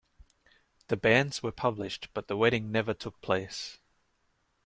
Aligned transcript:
The 0.87 0.97
banns 0.97 1.43
were 1.43 1.51
published 1.51 2.07
but 2.15 2.27
the 2.27 2.35
wedding 2.35 2.71
never 2.71 2.95
took 2.95 3.21
place. 3.21 3.77